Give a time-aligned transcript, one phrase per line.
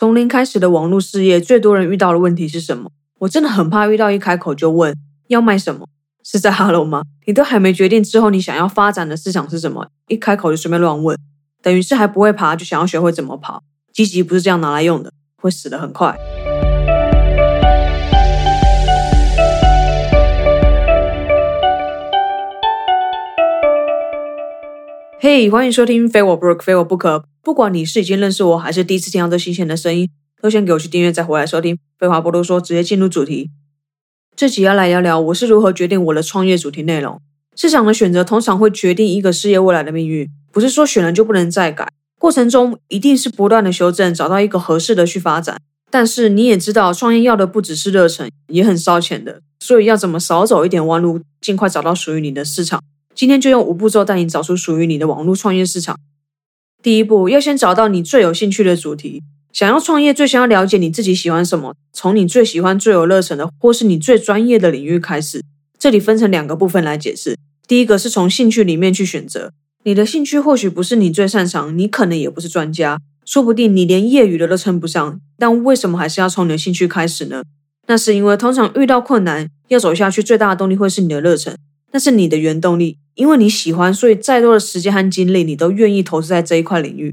[0.00, 2.92] 从零开始的网络事业，最多人遇到的问题是什么？
[3.18, 4.94] 我真的很怕遇到一开口就问
[5.26, 5.88] 要卖什么，
[6.22, 7.02] 是在 Hello 吗？
[7.26, 11.18] 你都还没决定之后你想要发展的市场是什么，一开口就随便乱问，
[11.60, 13.64] 等于是还不会爬就想要学会怎么跑。
[13.92, 16.16] 积极不是这样拿来用的，会死得很快。
[25.18, 27.24] 嘿，欢迎收听非我不可，非我不可。
[27.48, 30.06] 不管你是已经认识我，还是第一次听到这新鲜的声音，
[30.42, 31.78] 都先给我去订阅，再回来收听。
[31.98, 33.50] 废话不多说，直接进入主题。
[34.36, 37.18] 这集要来聊聊我是如何决定我的创业主题内容。
[37.56, 45.58] 市场的选择通常会决定一个事业未来的命运，不是说选了就不能再改，过程中一定是不断的修正，找到一个合适的去发展。
[45.90, 52.82] 但是你也知道，创业要的不只是热忱，也很烧钱的，所以要怎么少走一点弯路，尽快找到属于你的市场。
[53.14, 55.98] 今天就用五步骤带你找出属于你的网络创业市场。
[56.80, 59.22] 第一步，要先找到你最有兴趣的主题。
[59.52, 65.42] 想要创业，最先要了解你自己喜欢什么，从你最喜欢、最有热忱的，或是你最专业的领域开始。
[65.76, 67.36] 这里分成两个部分来解释。
[67.66, 69.52] 第一个是从兴趣里面去选择，
[69.82, 75.20] 你的兴趣或许不是你最擅长，你可能也不是专家，说不定你连业余的都称不上。
[75.36, 77.42] 但为什么还是要从你的兴趣开始呢？
[77.88, 81.56] 那是因为通常遇到困难要走下去，最大的动力会是你的热忱，
[81.92, 82.98] 那是你的原动力。
[83.14, 87.12] 因为你喜欢，所以再多的时间和精力，你都愿意投资在这一块领域。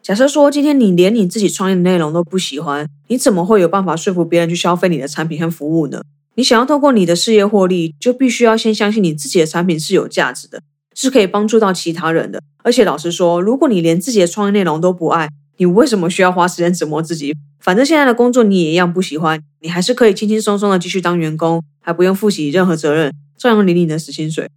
[0.00, 6.02] 假设说今天你连你自己创业的内容都不喜欢，你怎么会有办法说服别人去消费你的产品和服务呢？
[6.36, 10.62] 你想要透过你的事业获利，就必须要先相信你自己的产品是有价值的，
[10.94, 12.40] 是可以帮助到其他人的。
[12.62, 17.34] 而且老实说，如果你连自己的创业内容都不爱，你为什么需要花时间折磨自己？
[17.58, 24.50] 反正现在的工作你也一样不喜欢，你还是可以轻轻松松的继续当员工，还不用负起任何责任，照样领你的死薪水。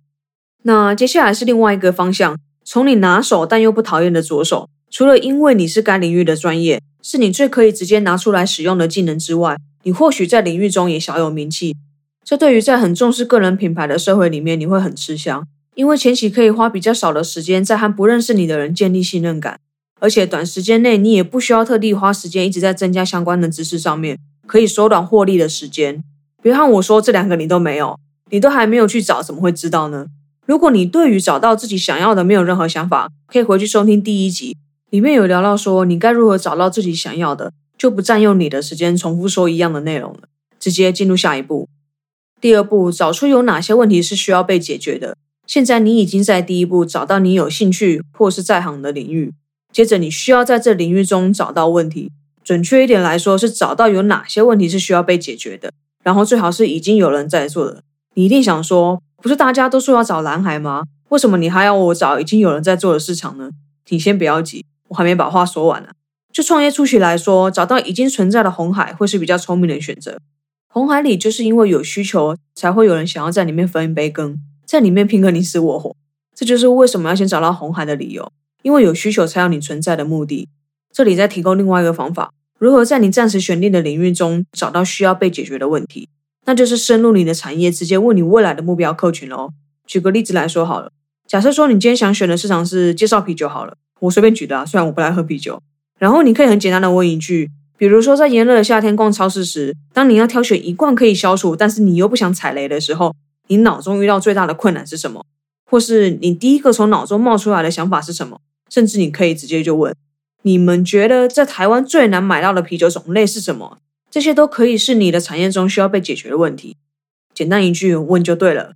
[0.63, 4.67] 那接下来是另外一个方向，从你拿手但又不讨厌的左手。
[4.91, 11.73] 除了因为你是该领域的专业，是你最可以直接拿出来使用的技能之外，你或许在领域中也小有名气。
[12.25, 19.59] 这对于在很重视个人品牌的社会里面，你会很吃香，因为前期可以花比较少的时间在和不认识你的人建立信任感，
[19.99, 26.03] 而且短时间内你也不需要特地花时间一直在增加相关的知识上面，可以缩短获利的时间。
[26.41, 27.97] 别和我说这两个你都没有，
[28.29, 30.07] 你都还没有去找，怎么会知道呢？
[30.45, 34.57] 如果你对于找到自己想要的没有任何想法，可以回去收听第一集，
[34.89, 40.21] 里面有聊到说你该如何找到自己想要的，就不占用你的时间重复说一样的内容了，
[40.59, 41.69] 直接进入下一步。
[42.41, 45.15] 第二步，找出有哪些问题是需要被解决的。
[45.47, 49.33] 现在你已经在第一步找到你有兴趣或是在行的领域，
[49.71, 52.11] 接着你需要在这领域中找到问题，
[52.43, 55.71] 准确一点来说是找到有哪些问题是需要被解决的，
[56.03, 57.83] 然后最好是已经有人在做的。
[58.13, 59.01] 你一定想说。
[59.23, 60.83] 不是大家都说要找蓝海吗？
[61.07, 63.51] 为什么你还要我找已经有人在做的市场呢？
[63.87, 65.91] 你先不要急，我还没把话说完呢。
[66.33, 70.19] 就创业初期来说，找到已经存在的红海会是比较聪明的选择。
[70.67, 75.95] 红海里就是因为有需求，才会有人想要在里面分一杯羹，在里面拼个你死我活。
[76.35, 78.29] 这就是为什么要先找到红海的理由，
[78.63, 80.49] 因为有需求才有你存在的目的。
[80.91, 86.09] 这里再提供另外一个方法，如何在你暂时选定的领域中找到需要被解决的问题。
[86.45, 89.51] 那就是深入你的产业，直接问你未来的目标客群喽。
[89.85, 90.91] 举个例子来说好了，
[91.27, 95.61] 假设说你今天想选的市场是介绍啤酒好了，我随便举的啊，虽然我不爱喝啤酒。
[95.99, 103.15] 然后你可以很简单的问一句，比如说在炎热的夏天逛超市时，当你要挑选一罐可以消暑，但是你又不想踩雷的时候，
[103.47, 105.25] 你脑中遇到最大的困难是什么？
[105.65, 108.39] 或是你第一个从脑中冒出来的想法是什么？
[108.69, 109.95] 甚至你可以直接就问，
[110.41, 113.77] 你们觉得在台湾最难买到的啤酒种类是什么？
[114.13, 116.77] 这些都可以是你的产业中需要被解决的问题。
[117.33, 118.73] 简单一句问就对了。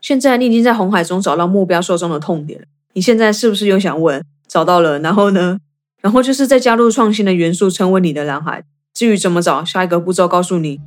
[0.00, 4.20] 现在你已经在红海中找到目标受众的痛点了，你现在是不是又想问？
[4.48, 5.60] 找到了，然后呢？
[6.00, 8.64] 然后就是再加入创新的元素，成为你的蓝海。
[8.92, 10.80] 至于怎么找，下一个步骤告诉你。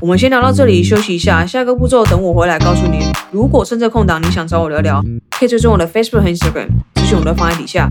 [0.00, 1.44] 我们先聊到这里，休息一下。
[1.44, 3.00] 下一个步骤等我回来告诉你。
[3.32, 5.02] 如果趁这空档你想找我聊聊，
[5.32, 7.90] 可以追踪我的 Facebook 和 Instagram，资讯我都放在底下。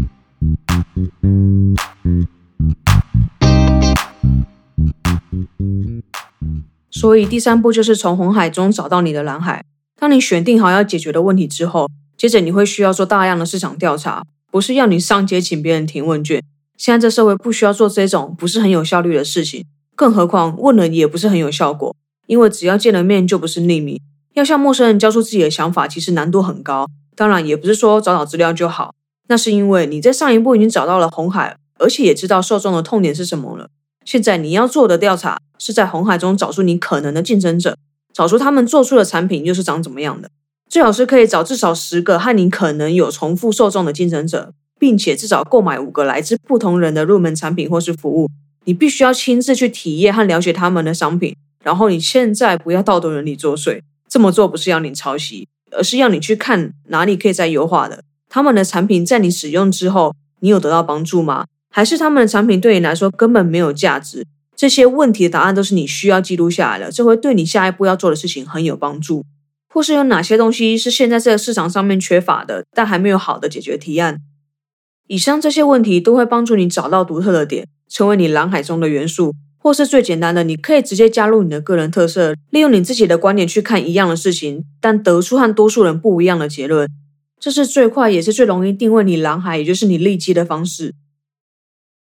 [7.05, 9.63] 所以第三步就是从红海中找到你的蓝海。
[9.95, 11.87] 当你选定好要解决的问题之后，
[12.17, 16.41] 接着你会需要做大量的市场调查，不是要你上街请别人填问卷。
[16.77, 19.63] 现在这社会不需要做这种不是很有效率的事情，
[19.95, 24.01] 更何况问了也不是很有效果，因为只要见了面就不是匿名，
[24.33, 26.87] 要向陌生人交出自己的想法，其实难度很高。
[27.15, 28.95] 当然也不是说找找资料就好，
[29.27, 33.69] 那是因为你在上一步已经找到了红海，而且也知道受众的痛点是什么了。
[34.05, 37.75] 现在你要做的调查是在红海中找出你可能的竞争者，
[38.13, 40.29] 找出他们做出的产品又是长怎么样的。
[40.69, 48.29] 最好是可以找至少十个和你可能有重复受众的竞争者，并且至少购买五个来自不同人的入门产品或是服务。
[48.65, 51.35] 你必须要亲自去体验和了解他们的商品。
[51.63, 58.03] 然后你现在不要道德伦理作祟，这么做不是要你抄袭，而是要你去看哪里可以再优化的。
[58.29, 61.45] 他们的产品在你使用之后，你有得到帮助吗？
[61.75, 64.25] 还是他们的产品对你来说根本没有价值？
[64.55, 69.25] 这些问题的答案都是你需要记录下来的，这会对你下一步要做的事情很有帮助。
[69.67, 74.19] 或是有哪些东西是现在这个市场上面缺乏的，但还没有好的解决提案？
[75.07, 79.33] 以上这些问题都会帮助你找到独特的点，成为你蓝海中的元素。
[79.57, 86.87] 或是最简单的，你可以直接加入你的个人特色，利用你自己的观点去看一样的事情，但得出和多数人不一样的结论。
[87.37, 90.93] 这是最快也是最容易定位你蓝海，也就是你利基的方式。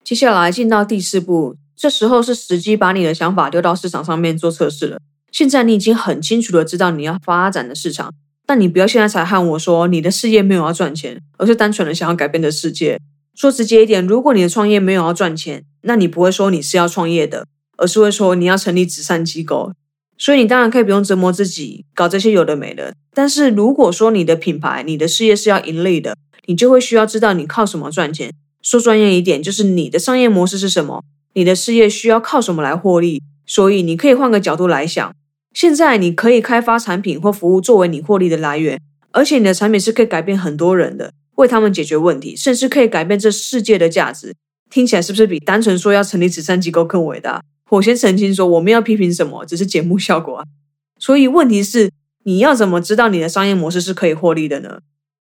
[0.03, 4.99] 接下来进到第四步，这时候是时机把你的想法丢到市场上面做测试了。
[5.31, 8.13] 现在你已经很清楚的知道你要发展的市场，
[8.45, 12.99] 但你不要现在才和我说你的事业没有要赚钱，而是单纯的想要改变的世界。
[13.33, 17.45] 说直接一点，如果你的创业没有要赚钱，那你不会说你是要创业的。
[17.75, 19.73] 而是会说你要成立慈善机构，
[20.15, 22.93] 所以你当然可以不用折磨自己搞这些有的没的。
[23.15, 26.15] 但是如果说你的品牌、你的事业是要盈利的，
[26.45, 28.31] 你就会需要知道你靠什么赚钱。
[28.63, 33.21] 说专业一点，就是你的商业模式是什么，你的事业需要靠什么来获利。
[33.45, 35.13] 所以你可以换个角度来想，
[35.53, 38.79] 现在你可以开发产品或服务作为你获利的来源，
[39.11, 44.33] 而且你的产品是可以改变很多人的，为他们解决问题，甚至可以改变这世界的价值。
[44.69, 47.43] 听起来是不是比单纯说要成立慈善机构更伟大？
[47.69, 50.45] 我先澄清说，我们要批评什么，只是节目效果啊。
[50.97, 51.91] 所以问题是，
[52.23, 54.79] 你要怎么知道你的商业模式是可以获利的呢？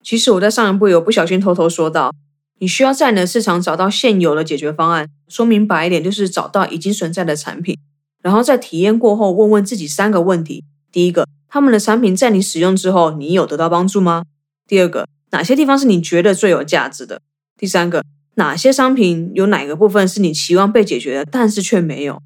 [0.02, 2.12] 其实我在上一部有不小心偷偷说到，
[2.60, 5.08] 你需要在你的市场找到现有的解决方案。
[5.28, 7.76] 说明白一点，就是找到已经存在的产品，
[8.22, 14.24] 然后在体验过后，问问自己三个问题：第一个，他们的产品在你使用之后，你有得到帮助吗？
[14.66, 17.20] 第二个，哪些地方是你觉得最有价值的？
[17.56, 18.04] 第三个，
[18.34, 22.20] 哪些商品有哪个部分是你期望被解决的，但是却没有？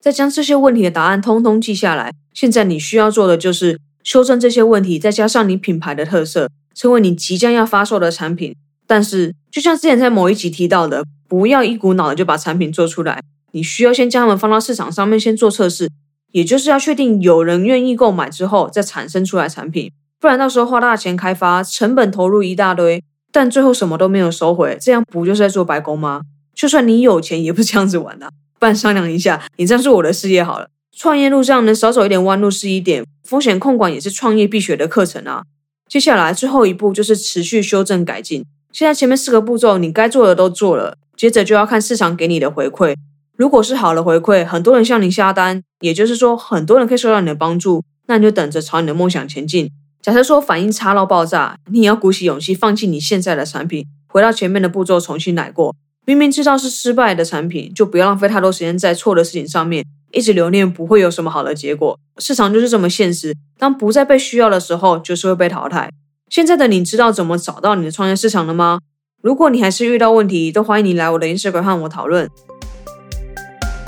[0.00, 2.12] 再将这些问题的答案通通记下来。
[2.32, 8.54] 现在你需要做的就是修正这些问题，再加上你品牌的特色，成为你即将要发售的产品。
[8.86, 13.20] 但是，就像之前在某一集提到的，不要一股脑的就把产品做出来。
[13.52, 15.90] 你需要先将它们放到市场上面，先做测试，
[16.32, 19.90] 也就是要确定有人愿意购买之后，再产生出来产品。
[20.20, 23.02] 不然到时候花大钱开发，成本投入一大堆，
[23.32, 26.22] 但最后什么都没有收回，这样不就是在做白工吗？
[26.54, 28.30] 就算你有钱，也不是这样子玩的。
[28.58, 30.68] 不然商量一下，你这样是我的事业好了。
[30.94, 35.44] 创业路上能少走一点弯路是一点，风险控管也是创业必学的课程啊。
[35.88, 38.44] 接下来最后一步就是持续修正改进。
[38.78, 42.94] 现在前面四个步骤你该做的都做了，接着就要看市场给你的回馈。
[43.36, 49.68] 如果是好的回馈，很多人向你下单，也就是说很多人可以收到你的帮助，那你就等着朝你的梦想前进。
[50.00, 55.74] 假设说反应差到爆炸，你也要鼓起勇气放弃你现在的产品，回到前面的步骤重新来过。
[56.06, 61.98] 明明知道是失败的产品，就不要浪费太多时间在错的事情上面，一直留念不会有什么好的结果。
[62.18, 65.90] 市场就是这么现实，当不再被需要的时候，就是会被淘汰。
[66.30, 68.80] 现在的你知道怎么找到你的创业市场了吗？
[69.22, 72.28] 如果你还是遇到问题，都欢迎你来我的 Instagram 和我讨论。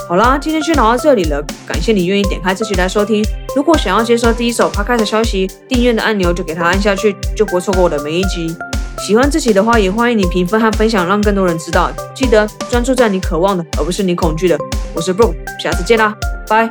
[0.09, 3.25] 好啦，今天就聊到这里了，感谢你愿意点开这期来收听。
[3.55, 8.53] 如果想要接收第一手 Podcast 消息，订阅的按钮就给它按下去，就不会错过我的每一集。
[9.07, 11.93] 喜欢自己的话，也欢迎你评分和分享，让更多人知道。
[12.15, 14.59] 记得专注在你渴望的，而不是你恐惧的。
[14.95, 16.15] 我是 Bro，下次见啦，
[16.49, 16.69] 拜。